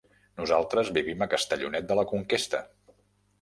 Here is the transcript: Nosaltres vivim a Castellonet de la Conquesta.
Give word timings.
Nosaltres 0.39 0.89
vivim 0.97 1.21
a 1.21 1.27
Castellonet 1.33 1.87
de 1.93 1.99
la 2.01 2.07
Conquesta. 2.13 2.63